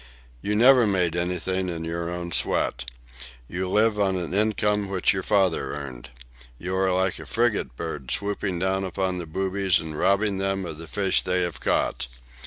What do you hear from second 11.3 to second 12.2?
have caught.